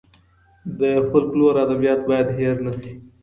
د 0.79 0.81
فولکلور 1.09 1.53
ادبيات 1.65 2.01
بايد 2.09 2.27
هېر 2.39 2.55
نه 2.65 2.73
سي. 2.79 2.91